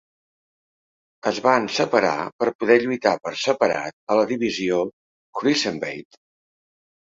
[1.31, 4.83] Es van separar per poder lluitar per separat a la divisió
[5.43, 6.23] cruiserweight.